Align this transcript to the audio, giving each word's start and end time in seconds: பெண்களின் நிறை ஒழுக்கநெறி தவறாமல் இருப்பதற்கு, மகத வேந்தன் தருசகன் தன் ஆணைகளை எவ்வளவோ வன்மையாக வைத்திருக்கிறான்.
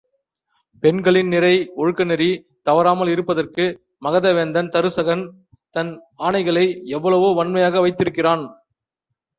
பெண்களின் 0.83 1.27
நிறை 1.27 1.51
ஒழுக்கநெறி 1.75 2.29
தவறாமல் 2.61 3.07
இருப்பதற்கு, 3.07 3.65
மகத 3.99 4.33
வேந்தன் 4.33 4.71
தருசகன் 4.75 5.23
தன் 5.75 5.93
ஆணைகளை 6.19 6.65
எவ்வளவோ 6.91 7.29
வன்மையாக 7.33 7.79
வைத்திருக்கிறான். 7.79 8.45